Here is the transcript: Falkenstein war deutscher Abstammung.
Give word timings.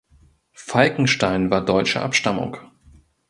Falkenstein 0.53 1.51
war 1.51 1.63
deutscher 1.63 2.01
Abstammung. 2.01 2.57